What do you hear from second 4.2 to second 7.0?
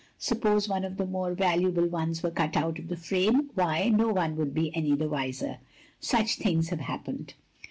would be any the wiser. Such things have